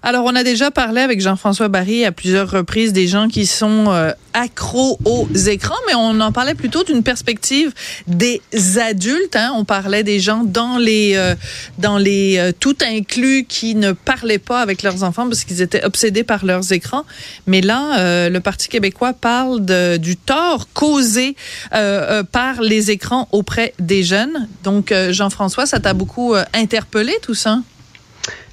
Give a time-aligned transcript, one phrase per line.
[0.00, 3.86] Alors, on a déjà parlé avec Jean-François Barry à plusieurs reprises des gens qui sont
[3.88, 7.72] euh, accros aux écrans, mais on en parlait plutôt d'une perspective
[8.06, 8.40] des
[8.78, 9.36] adultes.
[9.36, 9.52] Hein.
[9.54, 11.34] On parlait des gens dans les euh,
[11.78, 15.84] dans les euh, tout inclus qui ne parlaient pas avec leurs enfants parce qu'ils étaient
[15.84, 17.04] obsédés par leurs écrans.
[17.46, 21.36] Mais là, le Parti québécois parle de, du tort causé
[21.70, 24.48] par les écrans auprès des jeunes.
[24.64, 27.60] Donc, Jean-François, ça t'a beaucoup interpellé tout ça?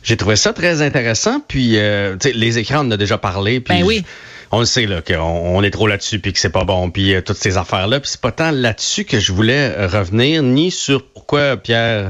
[0.09, 1.39] J'ai trouvé ça très intéressant.
[1.39, 3.59] Puis, euh, les écrans, on en a déjà parlé.
[3.59, 4.03] Puis ben oui.
[4.51, 7.13] on le sait là qu'on on est trop là-dessus puis que c'est pas bon puis
[7.13, 10.41] euh, toutes ces affaires là puis c'est pas tant là-dessus que je voulais euh, revenir
[10.41, 12.09] ni sur pourquoi Pierre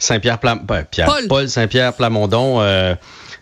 [0.00, 2.60] Saint-Pierre Plam ben, Pierre Paul, Saint-Pierre Plamondon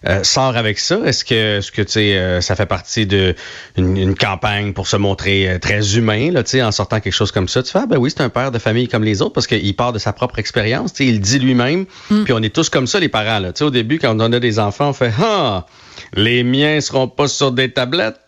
[0.06, 1.00] euh, sort avec ça?
[1.04, 3.34] Est-ce que, ce que tu sais, euh, ça fait partie de
[3.76, 7.32] une, campagne pour se montrer euh, très humain, là, tu sais, en sortant quelque chose
[7.32, 7.62] comme ça?
[7.62, 9.74] Tu fais, ah, ben oui, c'est un père de famille comme les autres parce qu'il
[9.76, 11.86] part de sa propre expérience, tu sais, il dit lui-même.
[12.10, 12.24] Mm.
[12.24, 13.52] Puis on est tous comme ça, les parents, là.
[13.52, 15.66] Tu sais, au début, quand on a des enfants, on fait, ah,
[16.14, 18.20] les miens seront pas sur des tablettes.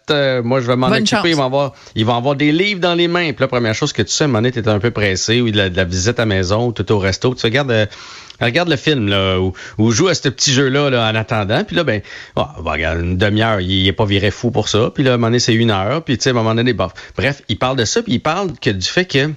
[0.44, 1.30] moi, je vais m'en occuper.
[1.30, 3.32] Ils vont, avoir, ils vont avoir des livres dans les mains.
[3.32, 5.50] Puis la première chose que tu sais, à un moment donné, un peu pressé, ou
[5.50, 7.34] de la, de la visite à maison, ou tout au resto.
[7.34, 7.88] Tu regardes,
[8.40, 11.64] regarde le film là, où, joue à ce petit jeu-là là, en attendant.
[11.64, 12.02] Puis là, ben,
[12.36, 14.90] oh, regarde, une demi-heure, il est pas viré fou pour ça.
[14.94, 16.02] Puis là, à un moment donné, c'est une heure.
[16.02, 16.92] Puis tu sais, à un moment donné, bof.
[17.16, 19.30] Bref, il parle de ça, puis il parle que du fait que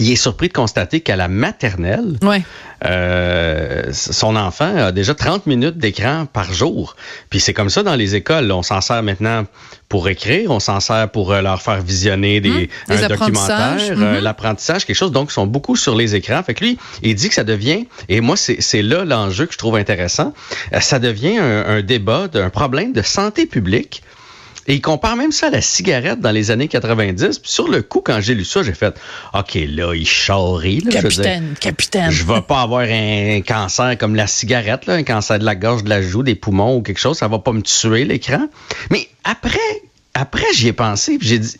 [0.00, 2.18] il est surpris de constater qu'à la maternelle,
[2.84, 6.96] euh, son enfant a déjà 30 minutes d'écran par jour.
[7.30, 8.50] Puis c'est comme ça dans les écoles.
[8.50, 9.44] On s'en sert maintenant
[9.88, 14.20] pour écrire, on s'en sert pour euh, leur faire visionner des, mmh, un documentaire, euh,
[14.20, 14.22] mmh.
[14.22, 15.12] l'apprentissage, quelque chose.
[15.12, 16.42] Donc, ils sont beaucoup sur les écrans.
[16.42, 19.58] Fait que lui, il dit que ça devient, et moi, c'est là l'enjeu que je
[19.58, 20.34] trouve intéressant,
[20.80, 24.02] ça devient un, un débat d'un problème de santé publique
[24.68, 27.38] et il compare même ça à la cigarette dans les années 90.
[27.38, 28.94] Puis sur le coup, quand j'ai lu ça, j'ai fait
[29.32, 30.82] OK, là, il charrie.
[30.82, 32.10] capitaine, je capitaine.
[32.10, 35.84] Je vais pas avoir un cancer comme la cigarette, là, un cancer de la gorge,
[35.84, 37.16] de la joue, des poumons ou quelque chose.
[37.16, 38.46] Ça va pas me tuer l'écran.
[38.90, 39.58] Mais après,
[40.12, 41.18] après, j'y ai pensé.
[41.20, 41.56] j'ai dit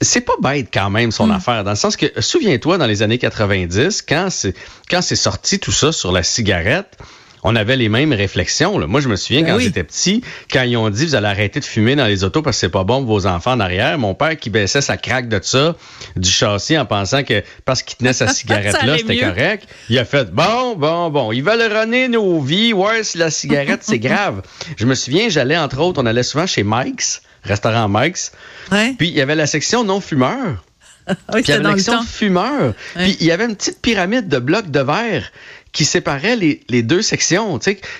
[0.00, 1.32] c'est pas bête quand même son hmm.
[1.32, 4.54] affaire, dans le sens que souviens-toi dans les années 90, quand c'est
[4.88, 6.96] quand c'est sorti tout ça sur la cigarette,
[7.42, 8.78] on avait les mêmes réflexions.
[8.78, 8.86] Là.
[8.86, 11.60] Moi, je me souviens ben quand j'étais petit, quand ils ont dit vous allez arrêter
[11.60, 13.98] de fumer dans les autos parce que c'est pas bon pour vos enfants en arrière.
[13.98, 15.76] Mon père qui baissait sa craque de ça
[16.16, 19.68] du châssis en pensant que parce qu'il tenait sa cigarette là, c'était correct.
[19.88, 21.32] Il a fait bon, bon, bon.
[21.32, 22.72] Ils veulent runner nos vies.
[22.72, 24.42] Ouais, si la cigarette c'est grave.
[24.76, 28.32] Je me souviens, j'allais entre autres, on allait souvent chez Mike's, restaurant Mike's.
[28.70, 30.64] Puis il y avait la section non fumeur.
[31.32, 32.74] oui, puis il y avait la section fumeur.
[32.94, 35.30] Puis il y avait une petite pyramide de blocs de verre
[35.72, 37.58] qui séparait les, les deux sections,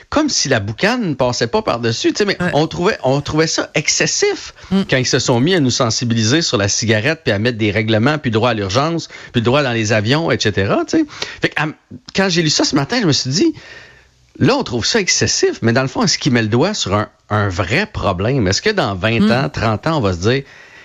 [0.09, 2.13] comme si la boucane ne passait pas par-dessus.
[2.13, 4.83] Tu sais, mais on, trouvait, on trouvait ça excessif mm.
[4.89, 7.71] quand ils se sont mis à nous sensibiliser sur la cigarette, puis à mettre des
[7.71, 10.75] règlements, puis droit à l'urgence, puis droit dans les avions, etc.
[10.87, 11.05] Tu sais.
[11.41, 11.61] Fait que,
[12.15, 13.55] quand j'ai lu ça ce matin, je me suis dit,
[14.39, 16.95] là, on trouve ça excessif, mais dans le fond, est-ce qu'il met le doigt sur
[16.95, 18.49] un, un vrai problème?
[18.49, 19.33] Est-ce que dans 20 mm.
[19.33, 20.43] ans, 30 ans, on va se dire,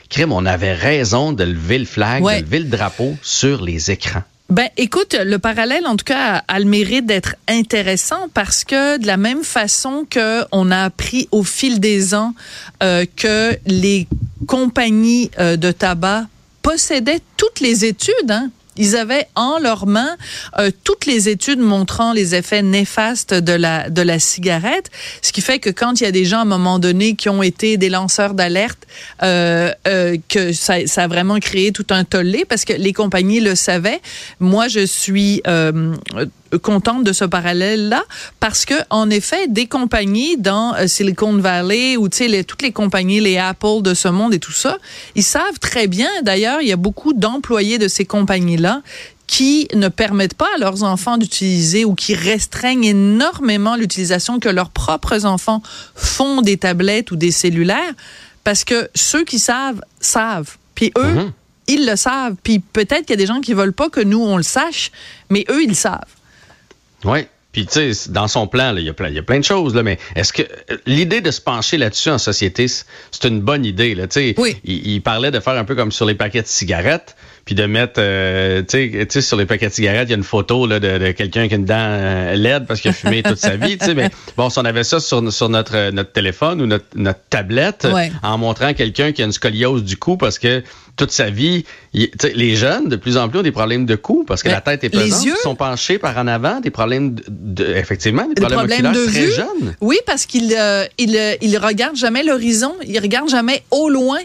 [0.10, 4.24] crime, on avait raison de lever le flag, de lever le drapeau sur les écrans?
[4.54, 9.08] Ben, écoute, le parallèle, en tout cas, a le mérite d'être intéressant parce que de
[9.08, 12.36] la même façon que on a appris au fil des ans
[12.84, 14.08] euh, que les
[14.46, 16.28] compagnies euh, de tabac
[16.62, 20.16] possédaient toutes les études, hein, ils avaient en leurs mains
[20.58, 24.90] euh, toutes les études montrant les effets néfastes de la de la cigarette,
[25.22, 27.30] ce qui fait que quand il y a des gens à un moment donné qui
[27.30, 28.88] ont été des lanceurs d'alerte,
[29.22, 33.40] euh, euh, que ça, ça, a vraiment créé tout un tollé parce que les compagnies
[33.40, 34.02] le savaient.
[34.40, 35.42] Moi, je suis
[36.58, 38.04] contente de ce parallèle-là
[38.40, 42.72] parce que en effet, des compagnies dans euh, Silicon Valley ou tu sais toutes les
[42.72, 44.78] compagnies, les Apple de ce monde et tout ça,
[45.16, 46.10] ils savent très bien.
[46.24, 48.82] D'ailleurs, il y a beaucoup d'employés de ces compagnies-là
[49.26, 54.70] qui ne permettent pas à leurs enfants d'utiliser ou qui restreignent énormément l'utilisation que leurs
[54.70, 55.64] propres enfants
[55.96, 57.94] font des tablettes ou des cellulaires
[58.44, 60.58] parce que ceux qui savent savent.
[60.76, 61.32] Puis eux, Mhm.
[61.68, 62.36] ils le savent.
[62.44, 64.92] Puis peut-être qu'il y a des gens qui veulent pas que nous on le sache,
[65.30, 66.02] mais eux ils savent.
[67.04, 67.28] Oui.
[67.54, 69.38] Puis, tu sais, dans son plan, là, il y, a plein, il y a plein
[69.38, 73.26] de choses, là, mais est-ce que euh, l'idée de se pencher là-dessus en société, c'est
[73.26, 74.36] une bonne idée, là, tu sais?
[74.38, 74.58] Oui.
[74.64, 77.16] Il, il parlait de faire un peu comme sur les paquets de cigarettes,
[77.46, 80.14] puis de mettre, euh, tu sais, tu sais, sur les paquets de cigarettes, il y
[80.14, 82.92] a une photo là, de, de quelqu'un qui a une dent euh, laide parce qu'il
[82.92, 85.50] a fumé toute sa vie, tu sais, mais bon, si on avait ça sur, sur
[85.50, 88.12] notre, euh, notre téléphone ou notre, notre tablette, Ouais.
[88.24, 90.64] en montrant quelqu'un qui a une scoliose du cou parce que
[90.96, 94.24] toute sa vie, il- les jeunes, de plus en plus, ont des problèmes de cou
[94.28, 97.16] parce que Mais la tête est pesante, ils sont penchés par en avant, des problèmes
[97.16, 99.32] de, de- effectivement, des Des problèmes, problèmes de très vue.
[99.32, 99.76] jeunes.
[99.82, 104.20] Oui, parce qu'il euh, il, euh, il regarde jamais l'horizon, il regarde jamais au loin.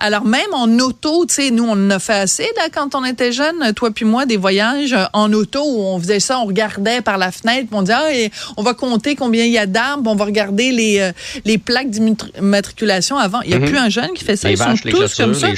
[0.00, 3.04] Alors même en auto, tu sais, nous on en a fait assez là quand on
[3.04, 6.44] était jeunes, toi puis moi, des voyages euh, en auto où on faisait ça, on
[6.44, 9.58] regardait par la fenêtre, puis on disait ah, et on va compter combien il y
[9.58, 11.12] a d'arbres, on va regarder les euh,
[11.44, 13.40] les plaques d'immatriculation avant.
[13.42, 13.66] Il y a Mhm.
[13.66, 15.48] plus un jeune qui fait ça, Les ils vaches, sont tous comme ça.
[15.48, 15.56] les.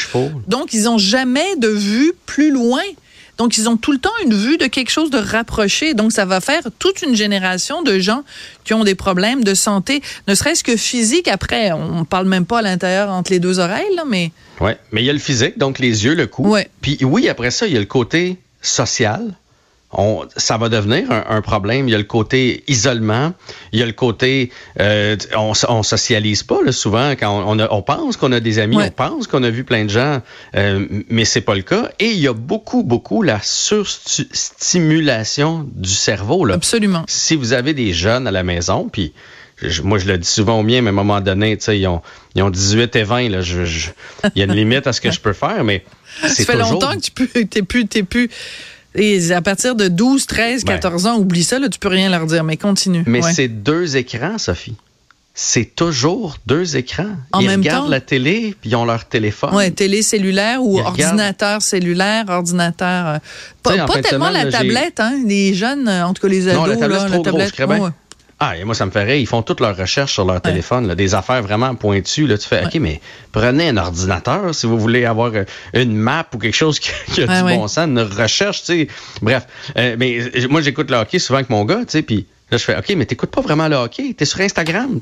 [0.48, 2.80] Donc ils ont jamais de vue plus loin.
[3.40, 5.94] Donc, ils ont tout le temps une vue de quelque chose de rapproché.
[5.94, 8.22] Donc, ça va faire toute une génération de gens
[8.64, 11.26] qui ont des problèmes de santé, ne serait-ce que physique.
[11.26, 15.00] Après, on parle même pas à l'intérieur entre les deux oreilles, là, mais Ouais, mais
[15.00, 16.50] il y a le physique, donc les yeux, le cou.
[16.50, 16.68] Ouais.
[16.82, 19.32] Puis oui, après ça, il y a le côté social.
[19.92, 21.88] On, ça va devenir un, un problème.
[21.88, 23.32] Il y a le côté isolement.
[23.72, 27.58] Il y a le côté euh, on, on socialise pas là, souvent quand on, on,
[27.58, 28.86] a- on pense qu'on a des amis, Ouais.
[28.86, 30.22] on pense qu'on a vu plein de gens,
[30.56, 31.90] euh, mais c'est pas le cas.
[31.98, 36.54] Et il y a beaucoup, beaucoup la surstimulation du cerveau là.
[36.54, 37.04] absolument.
[37.08, 39.12] si vous avez des jeunes à la maison, puis
[39.82, 41.86] moi je le dis souvent aux miens, mais à un moment donné, tu sais, ils
[41.86, 42.00] ont,
[42.34, 43.90] ils ont 18 et 20, là, je- je-
[44.34, 45.84] il y a une limite à ce que je peux faire, mais
[46.22, 46.72] Ça c'est fait toujours...
[46.80, 48.30] longtemps que tu peux, t'es plus, t'es plus.
[48.94, 50.66] Et à partir de 12, 13, Ouais.
[50.68, 53.04] 14 ans, oublie ça, là, tu peux rien leur dire, mais continue.
[53.06, 53.32] Mais Ouais.
[53.32, 54.74] c'est deux écrans, Sophie.
[55.32, 57.06] C'est toujours deux écrans.
[57.32, 57.90] En ils même regardent temps?
[57.90, 59.54] la télé, puis ils ont leur téléphone.
[59.54, 61.12] Ouais, télé cellulaire ou Ils regardent.
[61.12, 63.06] ordinateur cellulaire, ordinateur.
[63.06, 63.18] euh,
[63.62, 65.14] pas pas tellement semaine, la tablette, hein.
[65.24, 66.98] Les jeunes, euh, en tout cas les ados, Non, la tablette,
[67.58, 67.90] là, trop ouais.
[68.42, 69.20] Ah, et moi, ça me ferait.
[69.20, 72.26] Ils font toutes leurs recherches sur leur téléphone, là, des affaires vraiment pointues.
[72.26, 73.00] Là, tu fais, OK, mais
[73.32, 75.44] prenez un ordinateur si vous voulez avoir euh,
[75.74, 78.72] une map ou quelque chose qui, qui a Ouais, du bon sens, une recherche, tu
[78.72, 78.88] sais.
[79.20, 79.46] Bref,
[79.76, 82.64] Euh, mais moi, j'écoute le hockey souvent avec mon gars, tu sais, puis là, je
[82.64, 85.00] fais, OK, mais t'écoutes pas vraiment le hockey, t'es sur Instagram.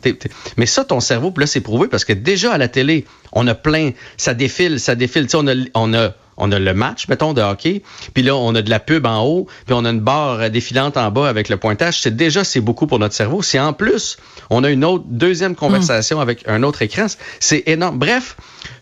[0.56, 3.46] Mais ça, ton cerveau, puis là, c'est prouvé parce que déjà à la télé, on
[3.46, 5.26] a plein, ça défile, ça défile.
[5.26, 7.82] Tu sais, on a, on a on a le match, mettons, de hockey,
[8.14, 10.96] puis là, on a de la pub en haut, puis on a une barre défilante
[10.96, 12.00] en bas avec le pointage.
[12.00, 13.42] C'est déjà, c'est beaucoup pour notre cerveau.
[13.42, 14.16] Si en plus,
[14.50, 17.06] on a une autre deuxième conversation avec un autre écran,
[17.40, 17.98] c'est énorme.
[17.98, 18.36] Bref,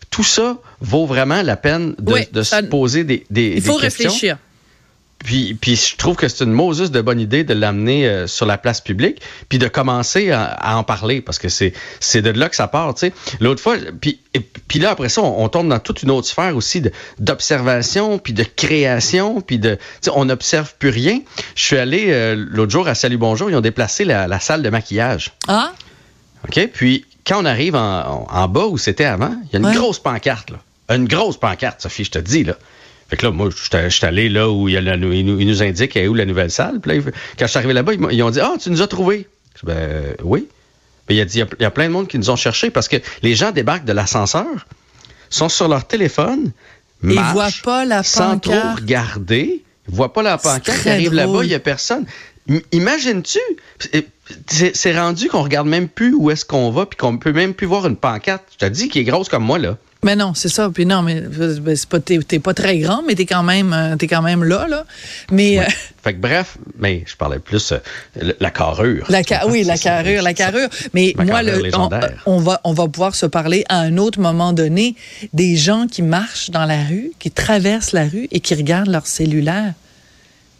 [0.09, 3.61] tout ça vaut vraiment la peine de, Oui, de ça- se poser des, des, Il
[3.61, 4.05] faut des questions.
[4.09, 4.37] réfléchir.
[5.23, 8.45] Puis, puis je trouve que c'est une Moses de bonne idée de l'amener euh, sur
[8.45, 12.29] la place publique, puis de commencer à, à en parler, parce que c'est c'est de
[12.29, 13.13] là que ça part, tu sais.
[13.39, 16.27] L'autre fois, puis, et- puis là, après ça, on, on tombe dans toute une autre
[16.27, 19.75] sphère aussi de- d'observation, puis de création, puis de...
[19.75, 21.19] Tu sais, on n'observe plus rien.
[21.55, 24.61] Je suis allé euh, l'autre jour à Salut Bonjour, ils ont déplacé la, la salle
[24.61, 25.31] de maquillage.
[25.47, 25.71] Ah,
[26.47, 26.69] OK?
[26.73, 29.75] Puis, quand on arrive en, en bas où c'était avant, il y a une Ouais.
[29.75, 30.57] grosse pancarte, là.
[30.95, 32.53] Une grosse pancarte, Sophie, je te dis, là.
[33.09, 35.39] Fait que là, moi, je suis allé là où il, y a la- il nous,
[35.39, 36.79] il nous indique où la nouvelle salle.
[36.81, 37.03] Puis là,
[37.39, 39.25] quand je suis arrivé là-bas, ils, ont dit Ah, tu nous as dis,
[39.63, 40.47] Ben oui.
[41.07, 42.87] Mais il a dit Il y a- plein de monde qui nous ont cherchés parce
[42.89, 44.45] que les gens débarquent de l'ascenseur,
[45.29, 46.51] sont sur leur téléphone,
[47.03, 51.13] Ils marchent, voient pas la sans trop regarder, ils voient pas la pancarte, ils arrivent
[51.13, 52.05] là-bas, il y a personne.
[52.71, 53.39] Imagines-tu
[54.47, 57.53] C'est c'est rendu qu'on regarde même plus où est-ce qu'on va, puis qu'on peut même
[57.53, 58.43] plus voir une pancarte.
[58.53, 59.77] Je te dis qui est grosse comme moi là.
[60.03, 60.69] Mais non, c'est ça.
[60.73, 63.73] Puis non, mais ben, c'est pas, t'es, t'es pas très grand, mais t'es quand même,
[63.73, 64.85] euh, t'es quand même là, là.
[65.31, 65.63] Mais euh,
[66.03, 69.05] Fait que bref, mais je parlais plus euh, la carrure.
[69.09, 70.69] La ca- oui, la carrure, la carrure.
[70.93, 71.89] Mais Ma moi, carrure le, on,
[72.35, 74.95] on va, on va pouvoir se parler à un autre moment donné
[75.33, 79.07] des gens qui marchent dans la rue, qui traversent la rue et qui regardent leur
[79.07, 79.73] cellulaire.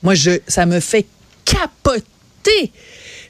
[0.04, 1.06] Moi, je, ça me fait
[1.46, 2.72] capoter.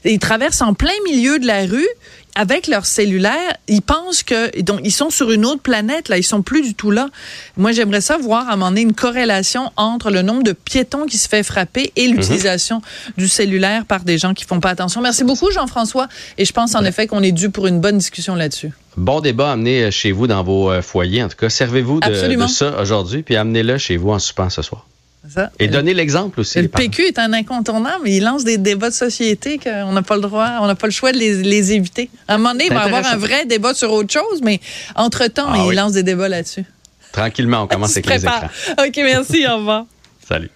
[0.04, 1.88] Ils traversent en plein milieu de la rue
[2.34, 3.56] avec leur cellulaire.
[3.66, 6.16] Ils pensent que donc ils sont sur une autre planète là.
[6.18, 7.08] Ils sont plus du tout là.
[7.56, 11.06] Moi, j'aimerais ça voir à un moment donné une corrélation entre le nombre de piétons
[11.06, 12.80] qui se fait frapper et l'utilisation
[13.16, 15.00] du cellulaire par des gens qui font pas attention.
[15.00, 16.06] Merci beaucoup, Jean-François.
[16.38, 18.70] Et je pense en effet qu'on est dû pour une bonne discussion là-dessus.
[18.96, 21.22] Bon débat à amener euh, chez vous dans vos euh, foyers.
[21.22, 24.62] En tout cas, servez-vous de, de ça aujourd'hui, puis amenez-le chez vous en soupant ce
[24.62, 24.86] soir.
[25.32, 25.50] Ça.
[25.58, 26.62] Et donner l'exemple aussi.
[26.62, 26.68] Le.
[26.68, 30.22] PQ est un incontournable, mais il lance des débats de société qu'on n'a pas le
[30.22, 32.08] droit, on n'a pas le choix de les, les éviter.
[32.26, 34.60] À un moment donné, il va y avoir un vrai débat sur autre chose, mais
[34.96, 35.74] entre-temps, Ah il oui.
[35.74, 36.64] lance des débats là-dessus.
[37.12, 38.48] Tranquillement, on commence avec les écrans.
[38.78, 39.84] OK, merci, au revoir.
[40.28, 40.50] Salut.